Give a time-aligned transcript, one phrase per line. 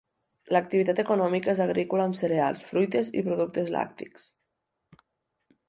[0.55, 4.29] L'activitat econòmica és agrícola amb cereals, fruites i productes lactis.